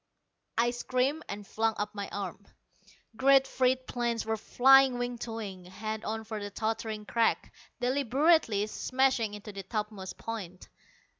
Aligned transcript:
I 0.57 0.71
screamed 0.71 1.25
and 1.29 1.45
flung 1.45 1.75
up 1.77 1.93
my 1.93 2.09
arm. 2.09 2.47
Great 3.15 3.45
freight 3.45 3.85
planes 3.85 4.25
were 4.25 4.35
flying 4.35 4.97
wing 4.97 5.19
to 5.19 5.33
wing, 5.33 5.65
head 5.65 6.03
on 6.03 6.23
for 6.23 6.39
the 6.41 6.49
tottering 6.49 7.05
crag 7.05 7.51
deliberately 7.79 8.65
smashing 8.65 9.35
into 9.35 9.51
the 9.51 9.61
topmost 9.61 10.17
point. 10.17 10.69